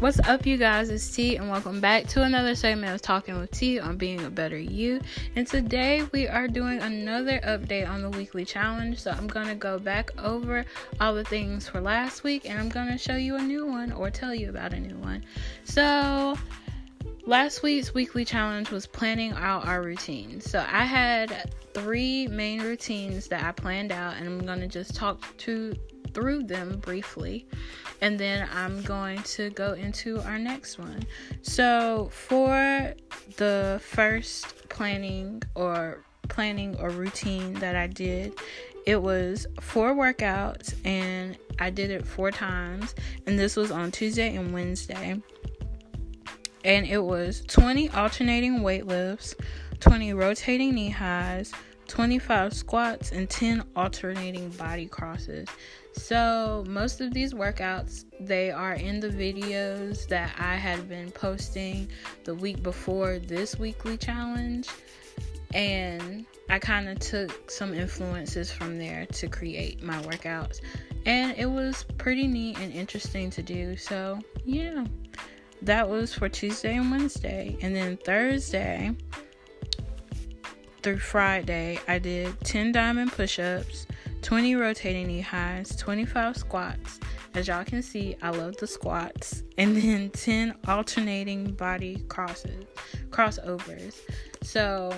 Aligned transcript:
What's 0.00 0.20
up, 0.20 0.46
you 0.46 0.56
guys? 0.56 0.90
It's 0.90 1.10
T, 1.10 1.34
and 1.34 1.50
welcome 1.50 1.80
back 1.80 2.06
to 2.10 2.22
another 2.22 2.54
segment 2.54 2.94
of 2.94 3.02
Talking 3.02 3.36
with 3.36 3.50
T 3.50 3.80
on 3.80 3.96
being 3.96 4.24
a 4.24 4.30
better 4.30 4.56
you. 4.56 5.00
And 5.34 5.44
today 5.44 6.04
we 6.12 6.28
are 6.28 6.46
doing 6.46 6.78
another 6.80 7.40
update 7.40 7.90
on 7.90 8.02
the 8.02 8.10
weekly 8.10 8.44
challenge. 8.44 9.00
So 9.00 9.10
I'm 9.10 9.26
gonna 9.26 9.56
go 9.56 9.76
back 9.76 10.12
over 10.22 10.64
all 11.00 11.14
the 11.14 11.24
things 11.24 11.68
for 11.68 11.80
last 11.80 12.22
week, 12.22 12.48
and 12.48 12.60
I'm 12.60 12.68
gonna 12.68 12.96
show 12.96 13.16
you 13.16 13.34
a 13.34 13.42
new 13.42 13.66
one 13.66 13.90
or 13.90 14.08
tell 14.08 14.32
you 14.32 14.50
about 14.50 14.72
a 14.72 14.78
new 14.78 14.94
one. 14.98 15.24
So 15.64 16.38
last 17.26 17.64
week's 17.64 17.92
weekly 17.92 18.24
challenge 18.24 18.70
was 18.70 18.86
planning 18.86 19.32
out 19.32 19.66
our 19.66 19.82
routines. 19.82 20.48
So 20.48 20.60
I 20.60 20.84
had 20.84 21.52
three 21.74 22.28
main 22.28 22.62
routines 22.62 23.26
that 23.26 23.42
I 23.42 23.50
planned 23.50 23.90
out, 23.90 24.14
and 24.16 24.28
I'm 24.28 24.46
gonna 24.46 24.68
just 24.68 24.94
talk 24.94 25.36
to 25.38 25.74
through 26.18 26.42
them 26.42 26.78
briefly 26.78 27.46
and 28.00 28.18
then 28.18 28.48
I'm 28.52 28.82
going 28.82 29.22
to 29.22 29.50
go 29.50 29.72
into 29.72 30.20
our 30.22 30.38
next 30.38 30.78
one. 30.78 31.04
So, 31.42 32.10
for 32.12 32.94
the 33.36 33.80
first 33.82 34.68
planning 34.68 35.42
or 35.54 36.04
planning 36.28 36.76
or 36.80 36.90
routine 36.90 37.54
that 37.54 37.76
I 37.76 37.86
did, 37.86 38.34
it 38.86 39.00
was 39.00 39.46
four 39.60 39.94
workouts 39.94 40.74
and 40.84 41.36
I 41.58 41.70
did 41.70 41.90
it 41.90 42.06
four 42.06 42.30
times, 42.30 42.94
and 43.26 43.38
this 43.38 43.56
was 43.56 43.70
on 43.70 43.90
Tuesday 43.90 44.34
and 44.36 44.52
Wednesday. 44.52 45.20
And 46.64 46.86
it 46.86 47.02
was 47.02 47.42
20 47.46 47.90
alternating 47.90 48.62
weight 48.62 48.86
lifts, 48.86 49.34
20 49.80 50.12
rotating 50.14 50.74
knee 50.74 50.90
highs, 50.90 51.52
25 51.88 52.54
squats, 52.54 53.12
and 53.12 53.28
10 53.28 53.64
alternating 53.74 54.50
body 54.50 54.86
crosses. 54.86 55.48
So, 55.92 56.64
most 56.68 57.00
of 57.00 57.12
these 57.12 57.34
workouts 57.34 58.04
they 58.20 58.52
are 58.52 58.74
in 58.74 59.00
the 59.00 59.08
videos 59.08 60.06
that 60.08 60.32
I 60.38 60.54
had 60.54 60.88
been 60.88 61.10
posting 61.10 61.88
the 62.24 62.34
week 62.34 62.62
before 62.62 63.18
this 63.18 63.58
weekly 63.58 63.96
challenge 63.96 64.68
and 65.54 66.26
I 66.50 66.58
kind 66.58 66.88
of 66.88 66.98
took 67.00 67.50
some 67.50 67.74
influences 67.74 68.52
from 68.52 68.78
there 68.78 69.06
to 69.06 69.28
create 69.28 69.82
my 69.82 70.00
workouts 70.02 70.60
and 71.06 71.36
it 71.36 71.46
was 71.46 71.84
pretty 71.96 72.26
neat 72.26 72.58
and 72.58 72.72
interesting 72.72 73.30
to 73.30 73.42
do. 73.42 73.76
So, 73.76 74.20
yeah. 74.44 74.84
That 75.62 75.88
was 75.88 76.14
for 76.14 76.28
Tuesday 76.28 76.76
and 76.76 76.90
Wednesday. 76.90 77.56
And 77.62 77.74
then 77.74 77.96
Thursday 77.96 78.94
through 80.82 80.98
Friday, 80.98 81.78
I 81.88 81.98
did 81.98 82.38
10 82.40 82.72
diamond 82.72 83.12
push 83.12 83.38
ups, 83.38 83.86
20 84.22 84.54
rotating 84.56 85.06
knee 85.06 85.20
highs, 85.20 85.74
25 85.76 86.36
squats. 86.36 87.00
As 87.34 87.48
y'all 87.48 87.64
can 87.64 87.82
see, 87.82 88.16
I 88.22 88.30
love 88.30 88.56
the 88.56 88.66
squats. 88.66 89.42
And 89.58 89.76
then 89.76 90.10
10 90.10 90.54
alternating 90.66 91.52
body 91.52 92.04
crosses, 92.08 92.64
crossovers. 93.10 93.96
So, 94.42 94.92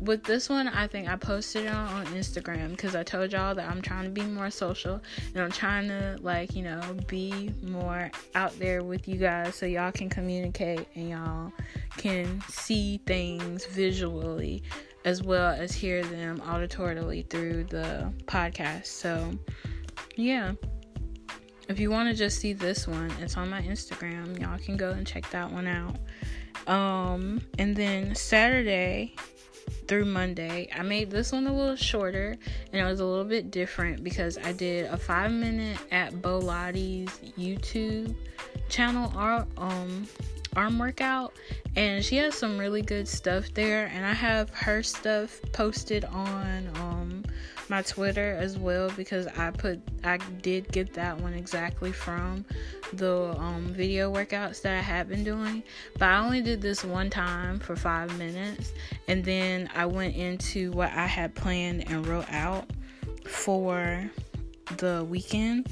with 0.00 0.24
this 0.24 0.48
one, 0.48 0.66
I 0.68 0.86
think 0.86 1.08
I 1.08 1.16
posted 1.16 1.66
it 1.66 1.72
on 1.72 2.06
Instagram 2.06 2.70
because 2.70 2.96
I 2.96 3.02
told 3.02 3.32
y'all 3.32 3.54
that 3.54 3.70
I'm 3.70 3.82
trying 3.82 4.04
to 4.04 4.10
be 4.10 4.22
more 4.22 4.50
social 4.50 5.00
and 5.34 5.42
I'm 5.42 5.52
trying 5.52 5.88
to, 5.88 6.18
like, 6.22 6.56
you 6.56 6.62
know, 6.62 6.80
be 7.06 7.52
more 7.62 8.10
out 8.34 8.58
there 8.58 8.82
with 8.82 9.06
you 9.06 9.16
guys 9.16 9.54
so 9.54 9.66
y'all 9.66 9.92
can 9.92 10.08
communicate 10.08 10.88
and 10.94 11.10
y'all 11.10 11.52
can 11.98 12.40
see 12.48 13.00
things 13.06 13.66
visually 13.66 14.62
as 15.04 15.22
well 15.22 15.52
as 15.52 15.72
hear 15.72 16.02
them 16.02 16.40
auditorily 16.40 17.28
through 17.28 17.64
the 17.64 18.10
podcast. 18.24 18.86
So, 18.86 19.32
yeah. 20.16 20.52
If 21.68 21.78
you 21.78 21.90
want 21.90 22.08
to 22.08 22.16
just 22.16 22.40
see 22.40 22.52
this 22.52 22.88
one, 22.88 23.12
it's 23.20 23.36
on 23.36 23.48
my 23.48 23.62
Instagram. 23.62 24.40
Y'all 24.40 24.58
can 24.58 24.76
go 24.76 24.90
and 24.90 25.06
check 25.06 25.28
that 25.30 25.52
one 25.52 25.68
out. 25.68 25.96
Um, 26.66 27.40
and 27.58 27.76
then 27.76 28.14
Saturday 28.14 29.14
through 29.90 30.04
Monday, 30.04 30.68
I 30.72 30.82
made 30.82 31.10
this 31.10 31.32
one 31.32 31.48
a 31.48 31.52
little 31.52 31.74
shorter 31.74 32.36
and 32.72 32.80
it 32.80 32.84
was 32.84 33.00
a 33.00 33.04
little 33.04 33.24
bit 33.24 33.50
different 33.50 34.04
because 34.04 34.38
I 34.38 34.52
did 34.52 34.86
a 34.86 34.96
five 34.96 35.32
minute 35.32 35.78
at 35.90 36.12
Bolotti's 36.12 37.18
YouTube 37.36 38.14
channel 38.68 39.12
um 39.56 40.06
arm 40.54 40.78
workout 40.78 41.32
and 41.74 42.04
she 42.04 42.16
has 42.18 42.36
some 42.36 42.56
really 42.56 42.82
good 42.82 43.06
stuff 43.06 43.52
there 43.54 43.86
and 43.94 44.04
i 44.04 44.12
have 44.12 44.50
her 44.50 44.82
stuff 44.82 45.40
posted 45.52 46.04
on 46.06 46.68
um 46.76 46.99
my 47.68 47.82
twitter 47.82 48.36
as 48.40 48.58
well 48.58 48.90
because 48.96 49.26
i 49.36 49.50
put 49.50 49.80
i 50.04 50.16
did 50.42 50.70
get 50.72 50.92
that 50.92 51.18
one 51.20 51.34
exactly 51.34 51.92
from 51.92 52.44
the 52.94 53.34
um, 53.38 53.66
video 53.72 54.12
workouts 54.12 54.62
that 54.62 54.76
i 54.76 54.80
have 54.80 55.08
been 55.08 55.24
doing 55.24 55.62
but 55.94 56.08
i 56.08 56.18
only 56.18 56.42
did 56.42 56.60
this 56.60 56.84
one 56.84 57.10
time 57.10 57.58
for 57.58 57.76
five 57.76 58.16
minutes 58.18 58.72
and 59.08 59.24
then 59.24 59.68
i 59.74 59.86
went 59.86 60.14
into 60.14 60.70
what 60.72 60.90
i 60.92 61.06
had 61.06 61.34
planned 61.34 61.88
and 61.90 62.06
wrote 62.06 62.30
out 62.32 62.68
for 63.24 64.10
the 64.78 65.04
weekend 65.08 65.68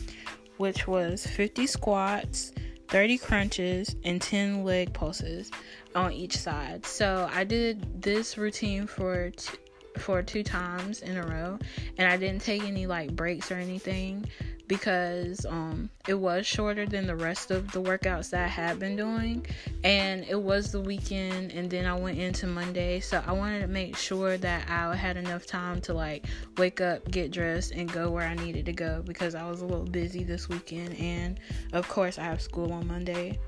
which 0.59 0.87
was 0.87 1.27
50 1.27 1.67
squats 1.67 2.53
30 2.89 3.19
crunches 3.19 3.97
and 4.05 4.21
10 4.21 4.65
leg 4.65 4.93
pulses 4.93 5.51
on 5.95 6.13
each 6.13 6.37
side. 6.37 6.87
So 6.87 7.29
I 7.33 7.45
did 7.45 8.03
this 8.03 8.39
routine 8.39 8.87
for 8.87 9.31
t- 9.31 9.59
for 9.99 10.23
two 10.23 10.43
times 10.43 11.01
in 11.03 11.17
a 11.17 11.27
row 11.27 11.59
and 11.97 12.09
I 12.11 12.17
didn't 12.17 12.43
take 12.43 12.63
any 12.65 12.87
like 12.87 13.15
breaks 13.15 13.51
or 13.51 13.57
anything 13.57 14.27
because 14.69 15.47
um, 15.47 15.89
it 16.07 16.15
was 16.15 16.47
shorter 16.47 16.87
than 16.87 17.07
the 17.07 17.17
rest 17.17 17.51
of 17.51 17.73
the 17.73 17.83
workouts 17.83 18.31
that 18.31 18.45
I 18.45 18.49
had 18.49 18.79
been 18.79 18.97
doing, 18.97 19.45
and 19.83 20.25
it 20.29 20.41
was 20.41 20.71
the 20.71 20.81
weekend, 20.81 21.53
and 21.53 21.71
then 21.71 21.87
I 21.87 21.95
went 21.95 22.19
into 22.19 22.47
Monday, 22.47 23.01
so 23.01 23.23
I 23.27 23.33
wanted 23.33 23.61
to 23.61 23.67
make 23.67 23.97
sure 23.97 24.37
that 24.37 24.69
I 24.69 24.95
had 24.95 25.17
enough 25.17 25.47
time 25.47 25.81
to 25.83 25.95
like 25.95 26.27
wake 26.59 26.83
up, 26.83 27.11
get 27.11 27.31
dressed, 27.31 27.73
and 27.73 27.91
go 27.91 28.11
where 28.11 28.29
I 28.29 28.35
needed 28.35 28.67
to 28.67 28.73
go 28.73 29.03
because 29.05 29.35
I 29.35 29.49
was 29.49 29.63
a 29.63 29.67
little 29.67 29.87
busy 29.87 30.23
this 30.23 30.49
weekend, 30.49 30.95
and 30.97 31.41
of 31.73 31.89
course 31.89 32.19
I 32.19 32.25
have 32.25 32.43
school 32.43 32.73
on 32.73 32.87
Monday. 32.87 33.39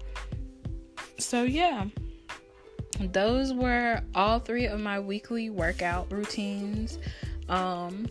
So 1.19 1.43
yeah. 1.43 1.84
Those 3.00 3.53
were 3.53 4.03
all 4.15 4.38
three 4.38 4.66
of 4.66 4.81
my 4.81 5.00
weekly 5.00 5.50
workout 5.50 6.11
routines. 6.12 6.99
Um, 7.49 8.06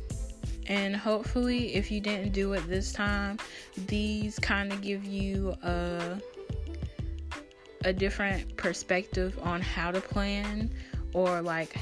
and 0.69 0.95
hopefully 0.95 1.73
if 1.73 1.91
you 1.91 1.99
didn't 1.99 2.31
do 2.31 2.53
it 2.53 2.65
this 2.67 2.93
time 2.93 3.39
these 3.87 4.37
kind 4.39 4.71
of 4.71 4.81
give 4.81 5.03
you 5.03 5.55
a 5.63 6.17
a 7.85 7.93
different 7.93 8.55
perspective 8.57 9.37
on 9.41 9.61
how 9.61 9.89
to 9.91 9.99
plan 10.01 10.69
or 11.13 11.41
like 11.41 11.75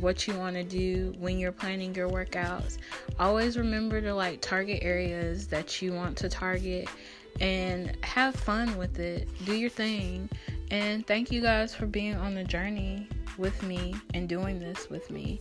what 0.00 0.26
you 0.26 0.34
want 0.34 0.54
to 0.54 0.62
do 0.62 1.12
when 1.18 1.38
you're 1.38 1.50
planning 1.50 1.92
your 1.94 2.08
workouts. 2.08 2.78
Always 3.18 3.58
remember 3.58 4.00
to 4.00 4.14
like 4.14 4.40
target 4.40 4.78
areas 4.82 5.48
that 5.48 5.82
you 5.82 5.92
want 5.92 6.16
to 6.18 6.28
target 6.28 6.88
and 7.40 7.96
have 8.04 8.36
fun 8.36 8.76
with 8.78 9.00
it. 9.00 9.28
Do 9.44 9.54
your 9.54 9.70
thing 9.70 10.28
and 10.70 11.06
thank 11.06 11.30
you 11.30 11.40
guys 11.40 11.74
for 11.74 11.86
being 11.86 12.14
on 12.16 12.34
the 12.34 12.44
journey 12.44 13.08
with 13.38 13.62
me 13.62 13.94
and 14.14 14.28
doing 14.28 14.58
this 14.58 14.88
with 14.90 15.10
me 15.10 15.40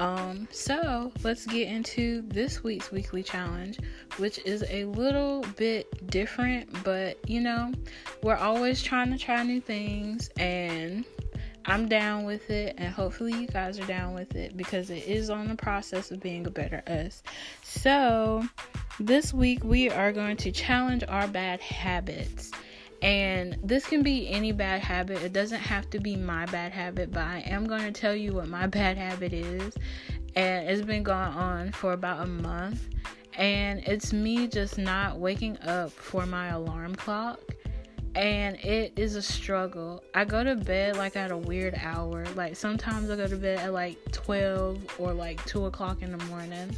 um, 0.00 0.48
so 0.50 1.12
let's 1.22 1.44
get 1.44 1.68
into 1.68 2.22
this 2.22 2.64
week's 2.64 2.90
weekly 2.90 3.22
challenge, 3.22 3.78
which 4.16 4.38
is 4.46 4.64
a 4.70 4.86
little 4.86 5.44
bit 5.58 6.06
different, 6.06 6.82
but 6.84 7.18
you 7.28 7.42
know, 7.42 7.70
we're 8.22 8.36
always 8.36 8.82
trying 8.82 9.10
to 9.10 9.18
try 9.18 9.42
new 9.42 9.60
things 9.60 10.30
and 10.38 11.04
I'm 11.66 11.86
down 11.86 12.24
with 12.24 12.48
it, 12.48 12.76
and 12.78 12.92
hopefully, 12.92 13.34
you 13.34 13.46
guys 13.46 13.78
are 13.78 13.86
down 13.86 14.14
with 14.14 14.34
it 14.34 14.56
because 14.56 14.88
it 14.88 15.06
is 15.06 15.28
on 15.28 15.46
the 15.46 15.54
process 15.54 16.10
of 16.10 16.18
being 16.18 16.46
a 16.46 16.50
better 16.50 16.82
us. 16.86 17.22
So, 17.62 18.42
this 18.98 19.34
week 19.34 19.62
we 19.62 19.90
are 19.90 20.12
going 20.12 20.38
to 20.38 20.50
challenge 20.50 21.04
our 21.06 21.28
bad 21.28 21.60
habits. 21.60 22.50
And 23.02 23.56
this 23.62 23.86
can 23.86 24.02
be 24.02 24.28
any 24.28 24.52
bad 24.52 24.82
habit. 24.82 25.22
It 25.22 25.32
doesn't 25.32 25.60
have 25.60 25.88
to 25.90 25.98
be 25.98 26.16
my 26.16 26.44
bad 26.46 26.72
habit, 26.72 27.10
but 27.10 27.22
I 27.22 27.38
am 27.46 27.66
going 27.66 27.82
to 27.82 27.92
tell 27.92 28.14
you 28.14 28.34
what 28.34 28.48
my 28.48 28.66
bad 28.78 28.98
habit 28.98 29.32
is. 29.32 29.74
And 30.36 30.68
it's 30.68 30.82
been 30.82 31.02
going 31.02 31.18
on 31.18 31.72
for 31.72 31.92
about 31.92 32.22
a 32.22 32.26
month. 32.26 32.88
And 33.34 33.80
it's 33.86 34.12
me 34.12 34.48
just 34.48 34.76
not 34.76 35.18
waking 35.18 35.58
up 35.62 35.92
for 35.92 36.26
my 36.26 36.48
alarm 36.48 36.94
clock. 36.94 37.40
And 38.14 38.56
it 38.56 38.92
is 38.96 39.14
a 39.14 39.22
struggle. 39.22 40.02
I 40.14 40.24
go 40.24 40.42
to 40.42 40.56
bed 40.56 40.96
like 40.96 41.16
at 41.16 41.30
a 41.30 41.36
weird 41.36 41.74
hour. 41.80 42.26
Like 42.34 42.56
sometimes 42.56 43.08
I 43.08 43.16
go 43.16 43.26
to 43.26 43.36
bed 43.36 43.60
at 43.60 43.72
like 43.72 43.98
12 44.12 44.96
or 44.98 45.14
like 45.14 45.44
2 45.46 45.66
o'clock 45.66 46.02
in 46.02 46.10
the 46.10 46.22
morning. 46.24 46.76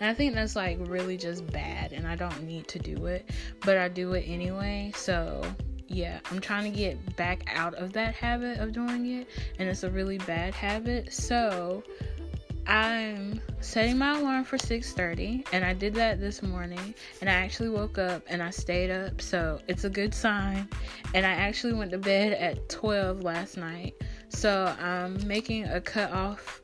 And 0.00 0.10
I 0.10 0.14
think 0.14 0.34
that's 0.34 0.56
like 0.56 0.78
really 0.80 1.16
just 1.16 1.46
bad 1.52 1.92
and 1.92 2.06
I 2.06 2.16
don't 2.16 2.42
need 2.44 2.68
to 2.68 2.78
do 2.78 3.06
it, 3.06 3.28
but 3.64 3.76
I 3.76 3.88
do 3.88 4.12
it 4.12 4.24
anyway. 4.26 4.92
So, 4.94 5.44
yeah, 5.88 6.20
I'm 6.30 6.40
trying 6.40 6.70
to 6.70 6.76
get 6.76 7.16
back 7.16 7.50
out 7.54 7.74
of 7.74 7.92
that 7.94 8.14
habit 8.14 8.58
of 8.58 8.72
doing 8.72 9.20
it, 9.20 9.28
and 9.58 9.68
it's 9.68 9.82
a 9.82 9.90
really 9.90 10.18
bad 10.18 10.54
habit. 10.54 11.12
So, 11.12 11.82
I'm 12.68 13.40
setting 13.60 13.96
my 13.96 14.18
alarm 14.18 14.44
for 14.44 14.58
6:30 14.58 15.46
and 15.52 15.64
I 15.64 15.72
did 15.72 15.94
that 15.94 16.20
this 16.20 16.42
morning 16.42 16.94
and 17.22 17.30
I 17.30 17.32
actually 17.32 17.70
woke 17.70 17.96
up 17.96 18.22
and 18.28 18.42
I 18.42 18.50
stayed 18.50 18.90
up 18.90 19.22
so 19.22 19.58
it's 19.68 19.84
a 19.84 19.90
good 19.90 20.12
sign 20.12 20.68
and 21.14 21.24
I 21.24 21.30
actually 21.30 21.72
went 21.72 21.92
to 21.92 21.98
bed 21.98 22.34
at 22.34 22.68
12 22.68 23.22
last 23.22 23.56
night 23.56 23.94
so 24.28 24.76
I'm 24.78 25.26
making 25.26 25.64
a 25.64 25.80
cutoff 25.80 26.60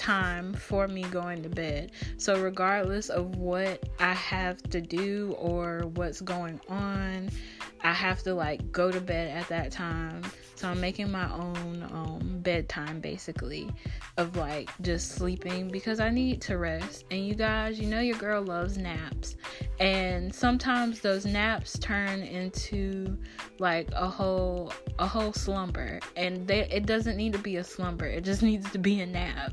time 0.00 0.54
for 0.54 0.88
me 0.88 1.02
going 1.04 1.42
to 1.42 1.48
bed. 1.48 1.92
So 2.16 2.40
regardless 2.40 3.10
of 3.10 3.36
what 3.36 3.88
I 3.98 4.14
have 4.14 4.62
to 4.70 4.80
do 4.80 5.36
or 5.38 5.82
what's 5.94 6.20
going 6.20 6.58
on 6.68 7.30
I 7.82 7.92
have 7.92 8.22
to 8.24 8.34
like 8.34 8.72
go 8.72 8.90
to 8.90 9.00
bed 9.00 9.36
at 9.36 9.48
that 9.48 9.70
time. 9.70 10.22
So 10.54 10.68
I'm 10.68 10.80
making 10.80 11.10
my 11.10 11.32
own 11.32 11.88
um, 11.90 12.29
bedtime 12.42 13.00
basically 13.00 13.70
of 14.16 14.36
like 14.36 14.70
just 14.82 15.12
sleeping 15.12 15.68
because 15.68 16.00
I 16.00 16.10
need 16.10 16.40
to 16.42 16.58
rest. 16.58 17.04
And 17.10 17.26
you 17.26 17.34
guys, 17.34 17.78
you 17.78 17.86
know 17.86 18.00
your 18.00 18.18
girl 18.18 18.42
loves 18.42 18.76
naps. 18.76 19.36
And 19.78 20.34
sometimes 20.34 21.00
those 21.00 21.24
naps 21.24 21.78
turn 21.78 22.20
into 22.22 23.16
like 23.58 23.88
a 23.92 24.08
whole 24.08 24.72
a 24.98 25.06
whole 25.06 25.32
slumber. 25.32 26.00
And 26.16 26.46
they, 26.46 26.68
it 26.70 26.86
doesn't 26.86 27.16
need 27.16 27.32
to 27.32 27.38
be 27.38 27.56
a 27.56 27.64
slumber. 27.64 28.06
It 28.06 28.24
just 28.24 28.42
needs 28.42 28.70
to 28.72 28.78
be 28.78 29.00
a 29.00 29.06
nap. 29.06 29.52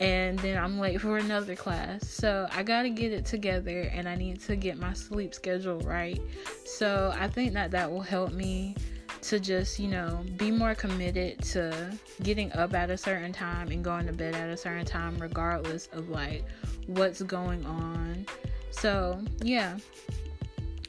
And 0.00 0.38
then 0.40 0.62
I'm 0.62 0.78
late 0.78 1.00
for 1.00 1.18
another 1.18 1.56
class. 1.56 2.08
So 2.08 2.46
I 2.50 2.62
got 2.62 2.82
to 2.82 2.90
get 2.90 3.12
it 3.12 3.24
together 3.24 3.82
and 3.92 4.08
I 4.08 4.16
need 4.16 4.40
to 4.42 4.56
get 4.56 4.78
my 4.78 4.92
sleep 4.92 5.34
schedule 5.34 5.80
right. 5.80 6.20
So 6.64 7.12
I 7.18 7.28
think 7.28 7.52
that 7.54 7.70
that 7.72 7.90
will 7.90 8.00
help 8.00 8.32
me 8.32 8.74
to 9.22 9.38
just, 9.38 9.78
you 9.78 9.88
know, 9.88 10.24
be 10.36 10.50
more 10.50 10.74
committed 10.74 11.40
to 11.42 11.96
getting 12.22 12.52
up 12.52 12.74
at 12.74 12.90
a 12.90 12.96
certain 12.96 13.32
time 13.32 13.70
and 13.70 13.82
going 13.82 14.06
to 14.06 14.12
bed 14.12 14.34
at 14.34 14.48
a 14.48 14.56
certain 14.56 14.84
time, 14.84 15.16
regardless 15.18 15.88
of 15.92 16.08
like 16.08 16.44
what's 16.86 17.22
going 17.22 17.64
on. 17.64 18.26
So, 18.70 19.22
yeah, 19.42 19.78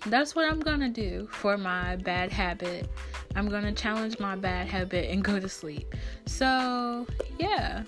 that's 0.07 0.35
what 0.35 0.51
I'm 0.51 0.59
gonna 0.59 0.89
do 0.89 1.27
for 1.31 1.57
my 1.57 1.95
bad 1.97 2.31
habit. 2.31 2.89
I'm 3.35 3.49
gonna 3.49 3.71
challenge 3.71 4.19
my 4.19 4.35
bad 4.35 4.67
habit 4.67 5.11
and 5.11 5.23
go 5.23 5.39
to 5.39 5.47
sleep. 5.47 5.93
So, 6.25 7.05
yeah, 7.39 7.83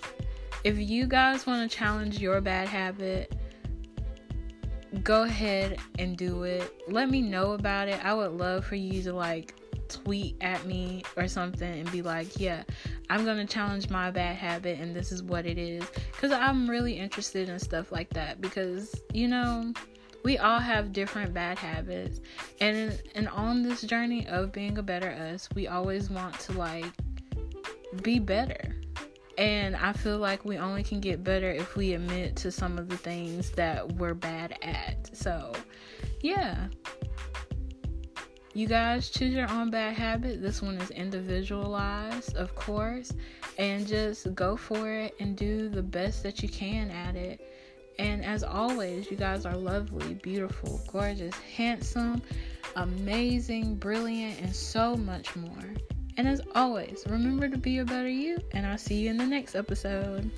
if 0.63 0.77
you 0.77 1.07
guys 1.07 1.45
want 1.45 1.69
to 1.69 1.77
challenge 1.77 2.19
your 2.19 2.39
bad 2.39 2.67
habit, 2.67 3.35
go 5.03 5.23
ahead 5.23 5.79
and 5.99 6.15
do 6.17 6.43
it. 6.43 6.73
Let 6.87 7.09
me 7.09 7.21
know 7.21 7.53
about 7.53 7.87
it. 7.87 8.03
I 8.03 8.13
would 8.13 8.31
love 8.31 8.65
for 8.65 8.75
you 8.75 9.01
to 9.03 9.13
like 9.13 9.55
tweet 9.89 10.35
at 10.41 10.65
me 10.65 11.03
or 11.15 11.27
something 11.27 11.79
and 11.79 11.91
be 11.91 12.01
like, 12.01 12.39
yeah, 12.39 12.63
I'm 13.09 13.25
going 13.25 13.37
to 13.37 13.45
challenge 13.45 13.89
my 13.89 14.11
bad 14.11 14.35
habit 14.35 14.79
and 14.79 14.95
this 14.95 15.11
is 15.11 15.23
what 15.23 15.45
it 15.45 15.57
is. 15.57 15.85
Because 16.11 16.31
I'm 16.31 16.69
really 16.69 16.93
interested 16.93 17.49
in 17.49 17.59
stuff 17.59 17.91
like 17.91 18.09
that 18.11 18.41
because, 18.41 18.93
you 19.13 19.27
know, 19.27 19.73
we 20.23 20.37
all 20.39 20.59
have 20.59 20.91
different 20.91 21.33
bad 21.33 21.59
habits. 21.59 22.19
And, 22.59 23.01
and 23.13 23.27
on 23.29 23.61
this 23.61 23.81
journey 23.81 24.27
of 24.27 24.51
being 24.51 24.77
a 24.77 24.83
better 24.83 25.11
us, 25.11 25.47
we 25.55 25.67
always 25.67 26.09
want 26.09 26.39
to 26.41 26.53
like 26.53 26.85
be 28.01 28.19
better. 28.19 28.75
And 29.37 29.75
I 29.75 29.93
feel 29.93 30.17
like 30.17 30.45
we 30.45 30.57
only 30.57 30.81
can 30.81 30.99
get 30.99 31.23
better 31.23 31.51
if 31.51 31.75
we 31.75 31.93
admit 31.93 32.35
to 32.37 32.51
some 32.51 32.77
of 32.77 32.89
the 32.89 32.97
things 32.97 33.51
that 33.51 33.93
we're 33.93 34.13
bad 34.13 34.57
at. 34.61 35.09
So, 35.15 35.53
yeah. 36.21 36.67
You 38.55 38.67
guys 38.67 39.09
choose 39.09 39.33
your 39.33 39.51
own 39.51 39.69
bad 39.69 39.95
habit. 39.95 40.41
This 40.41 40.61
one 40.61 40.75
is 40.77 40.89
individualized, 40.89 42.37
of 42.37 42.55
course, 42.55 43.11
and 43.57 43.85
just 43.85 44.33
go 44.33 44.55
for 44.55 44.89
it 44.89 45.13
and 45.19 45.35
do 45.35 45.67
the 45.67 45.83
best 45.83 46.23
that 46.23 46.41
you 46.41 46.47
can 46.47 46.89
at 46.89 47.17
it. 47.17 47.41
And 47.99 48.23
as 48.23 48.45
always, 48.45 49.11
you 49.11 49.17
guys 49.17 49.45
are 49.45 49.57
lovely, 49.57 50.13
beautiful, 50.13 50.79
gorgeous, 50.89 51.35
handsome, 51.35 52.21
amazing, 52.77 53.75
brilliant, 53.75 54.39
and 54.39 54.55
so 54.55 54.95
much 54.95 55.35
more. 55.35 55.73
And 56.15 56.25
as 56.25 56.39
always, 56.55 57.03
remember 57.09 57.49
to 57.49 57.57
be 57.57 57.79
a 57.79 57.83
better 57.83 58.07
you, 58.07 58.37
and 58.53 58.65
I'll 58.65 58.77
see 58.77 59.01
you 59.01 59.09
in 59.09 59.17
the 59.17 59.25
next 59.25 59.55
episode. 59.55 60.31